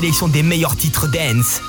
[0.00, 1.60] Sélection des meilleurs titres dance.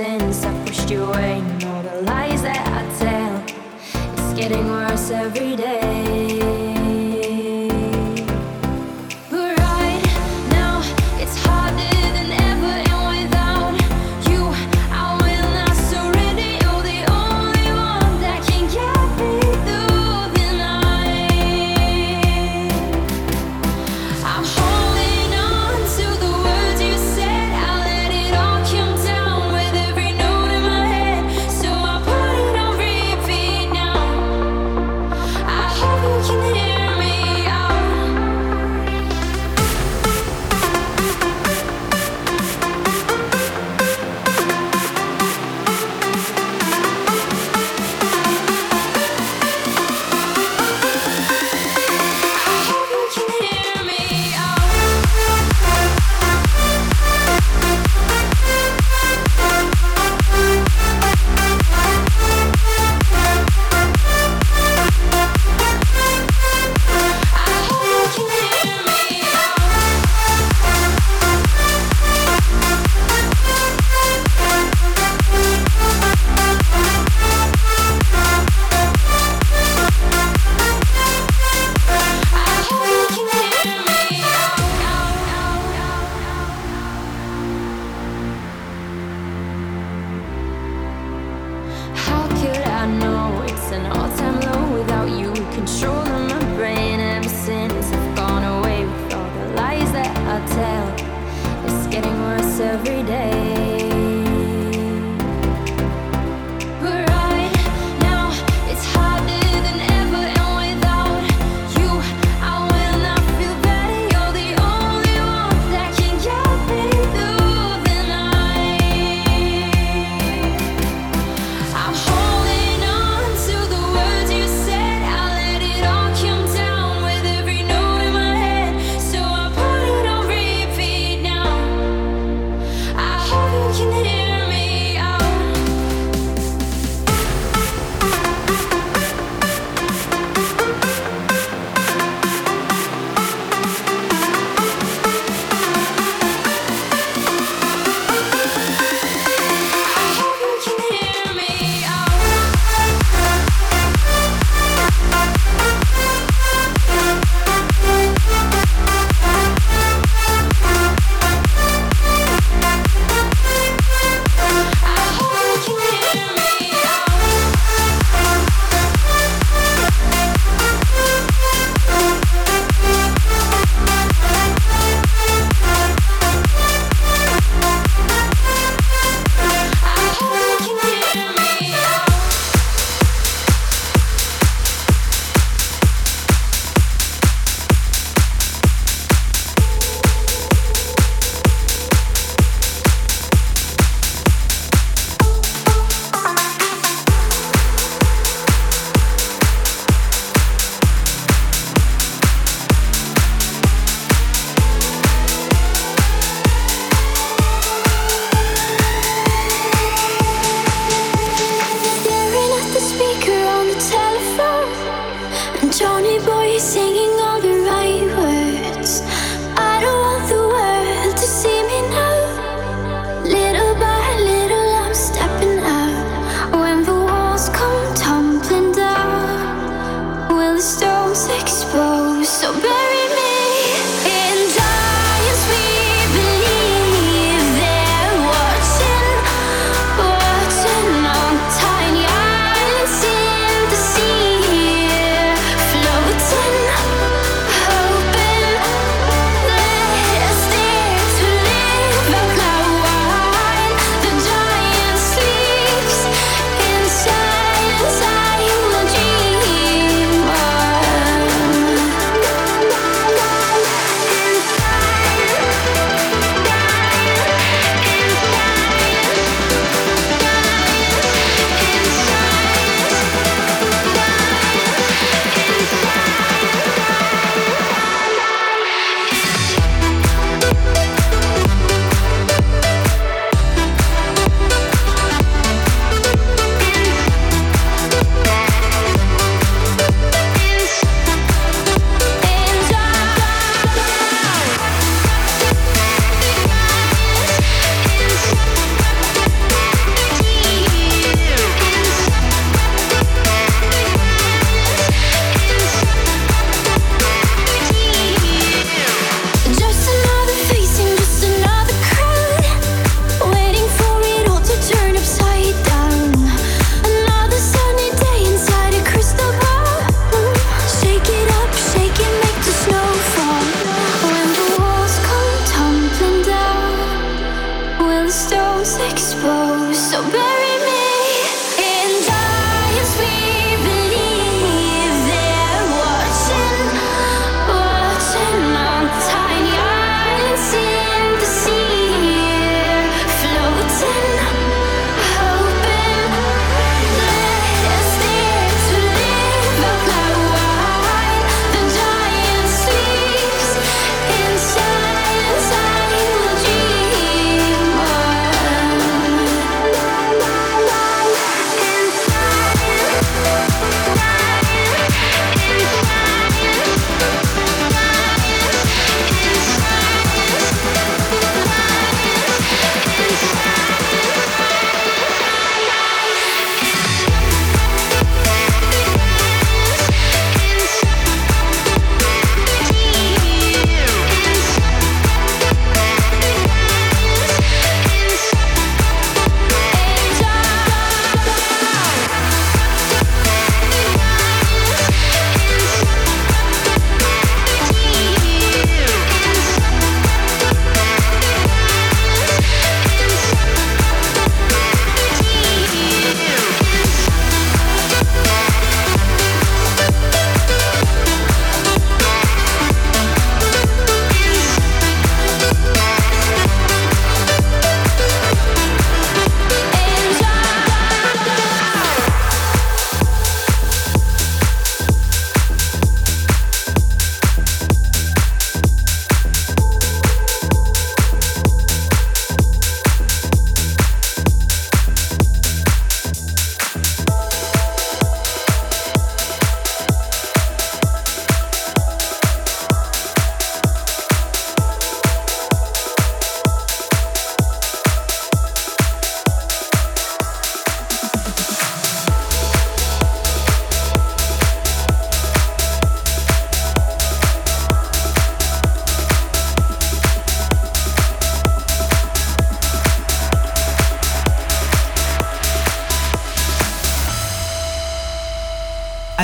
[0.00, 1.40] Since I pushed you away.
[1.40, 3.34] And all the lies that I tell,
[4.14, 6.09] it's getting worse every day.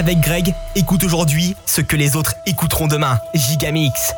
[0.06, 3.18] Avec Greg, écoute aujourd'hui ce que les autres écouteront demain.
[3.34, 4.14] Gigamix.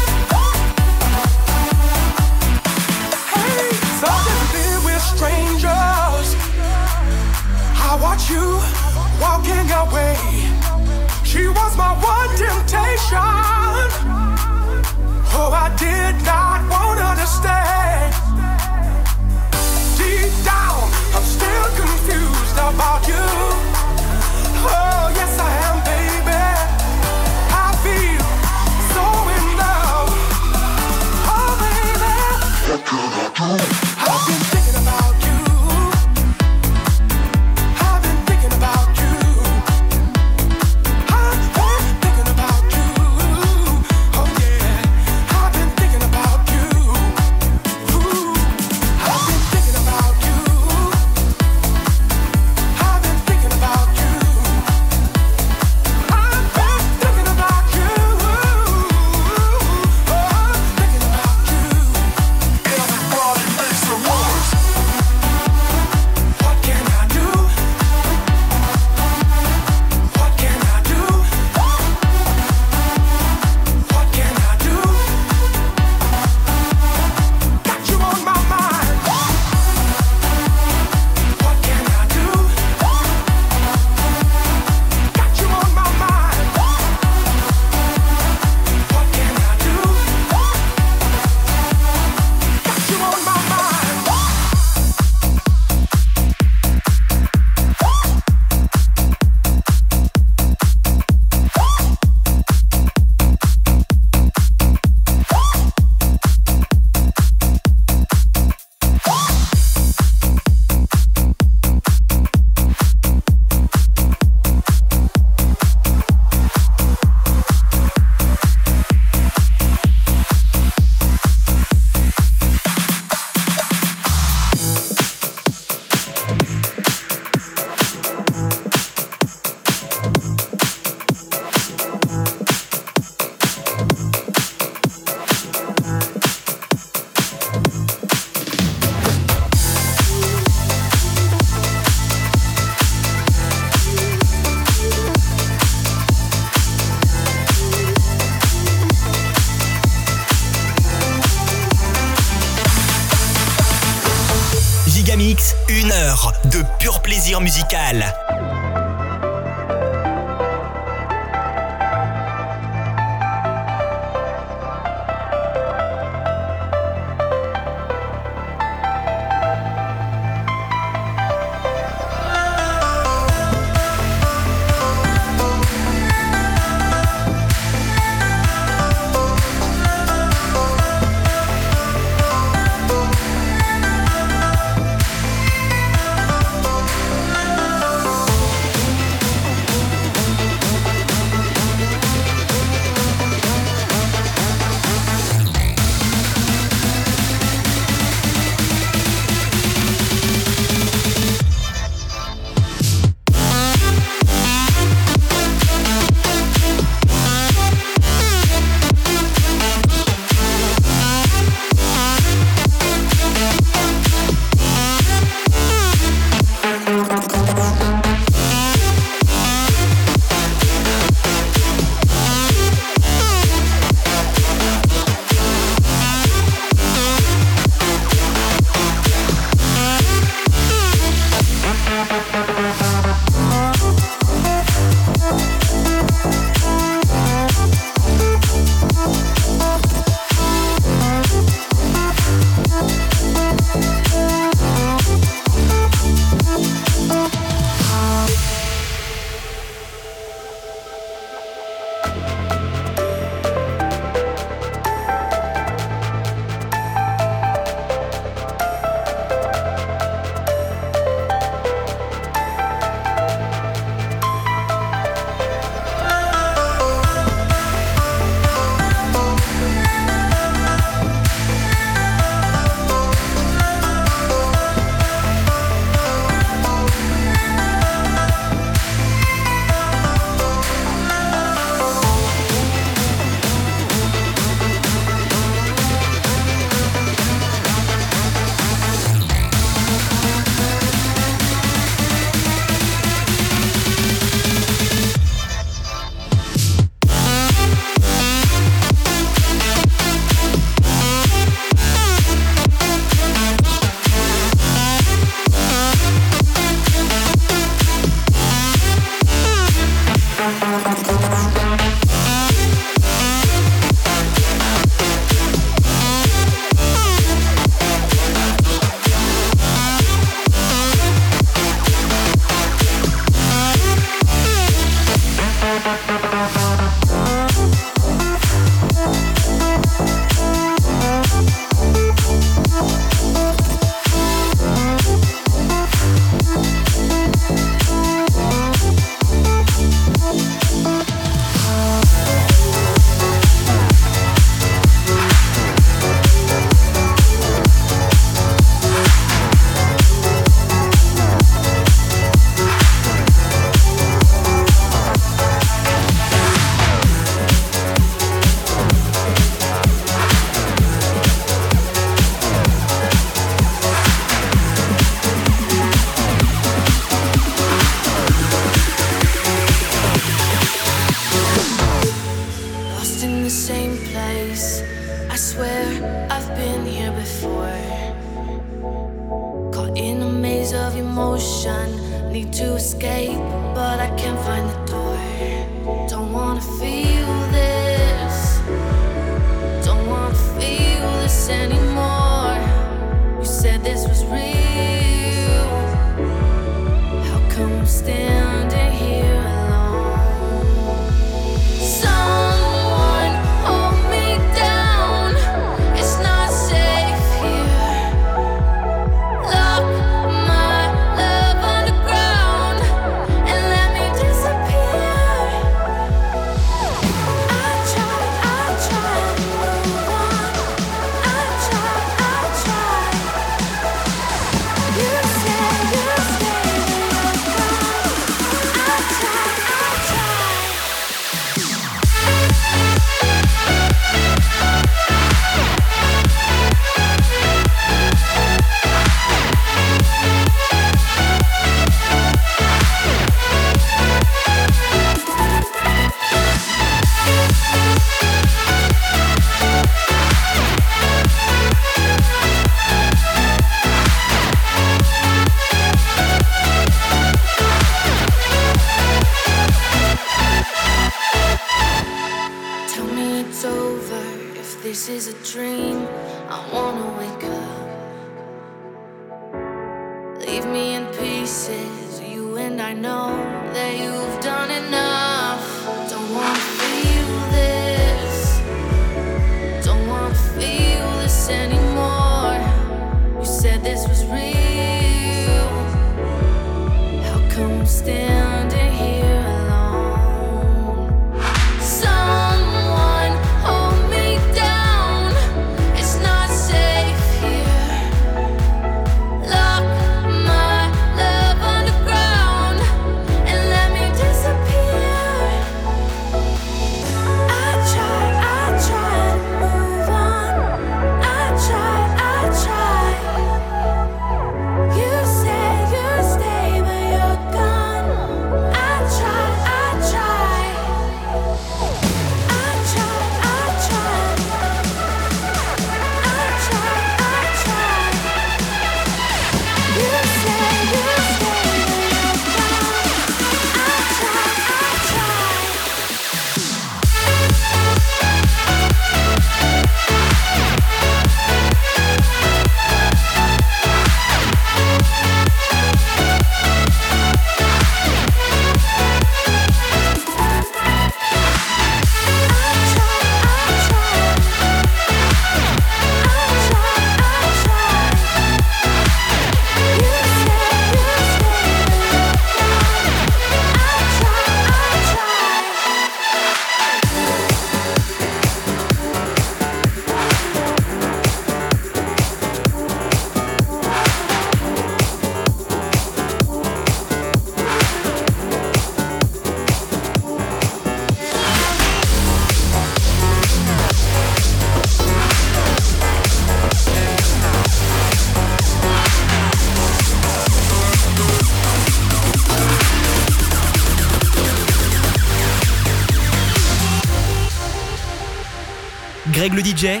[599.42, 600.00] Greg le DJ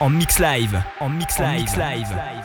[0.00, 0.82] en mix live.
[0.98, 1.46] En mix live.
[1.46, 2.39] En mix live.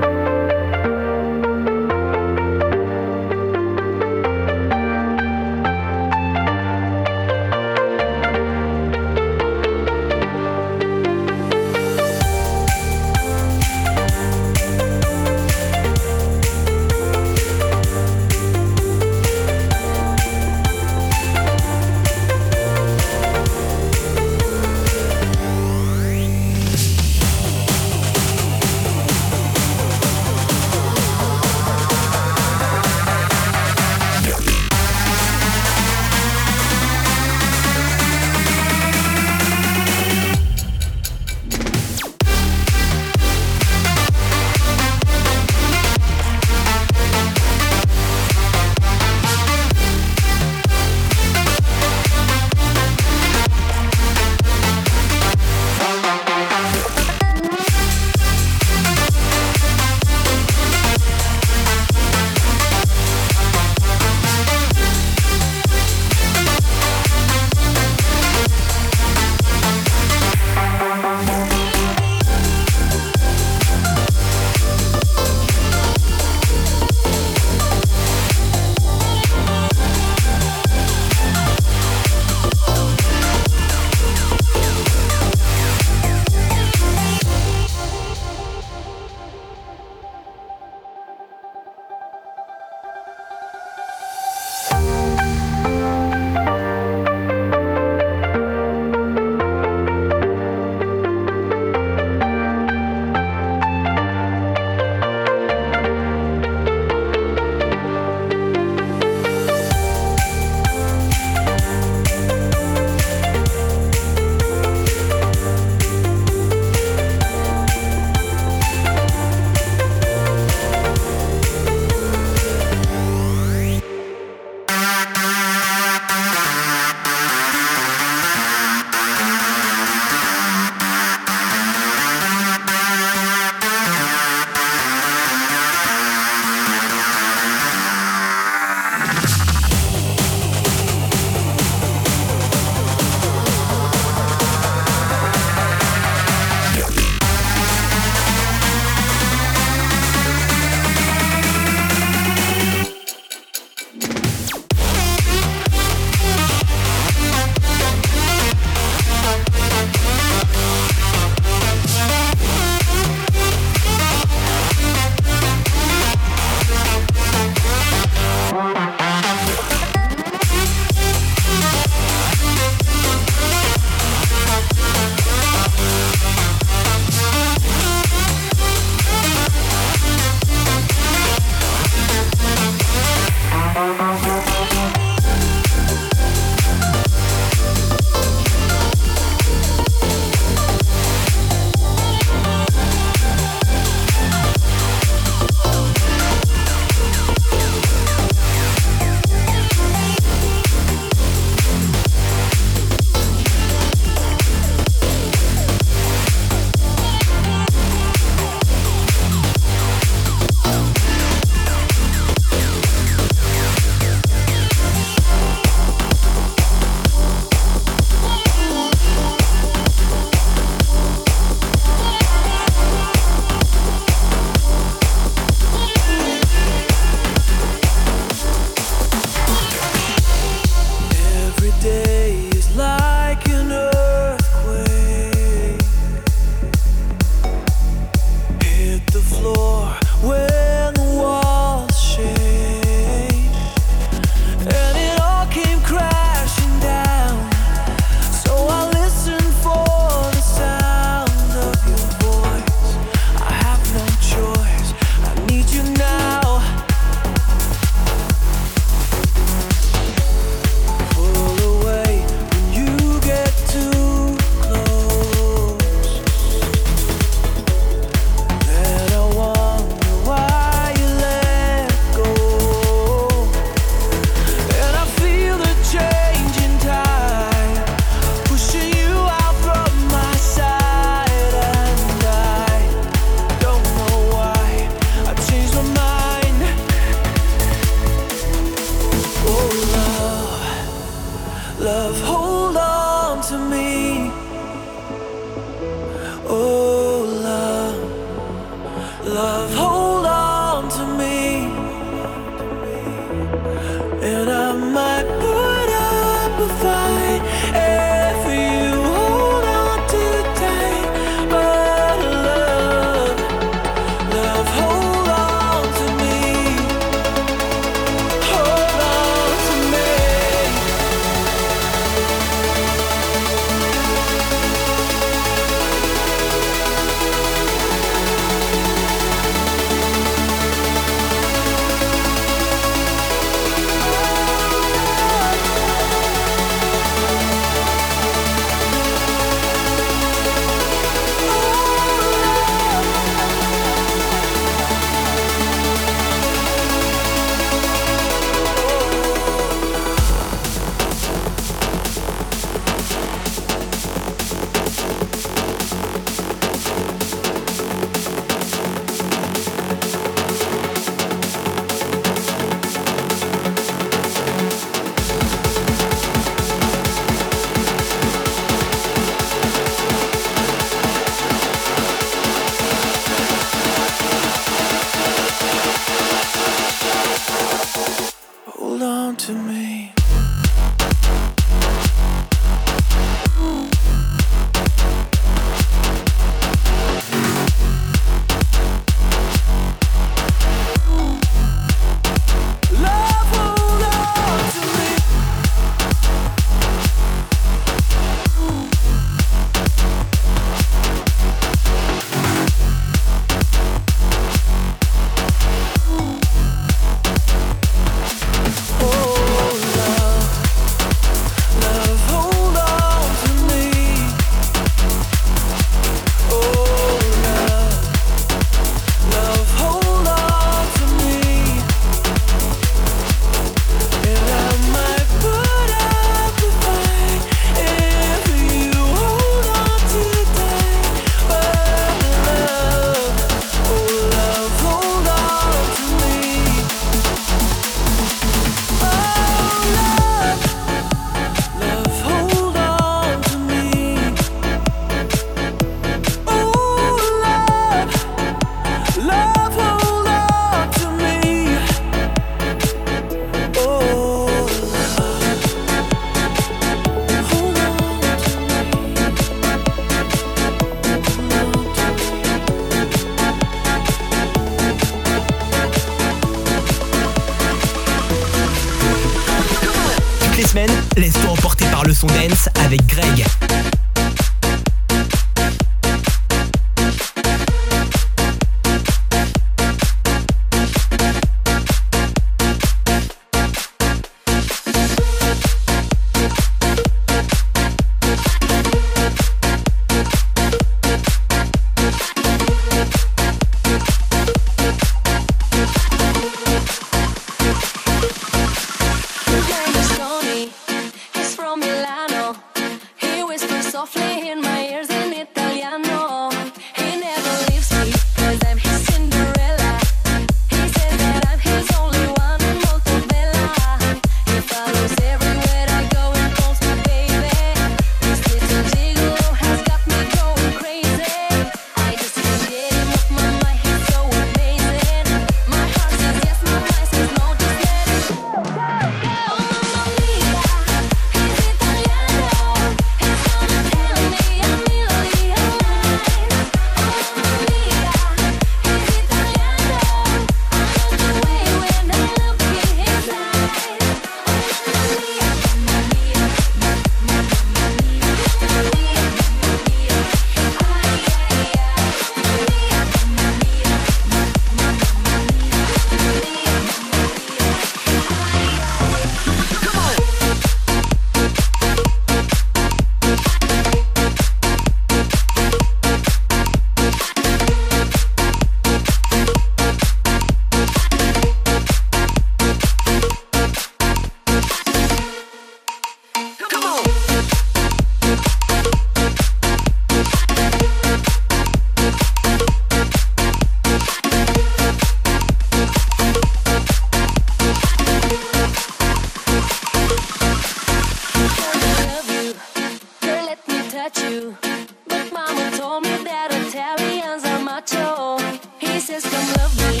[596.02, 598.38] Told me that Italians are macho.
[598.78, 600.00] He says, Come love me,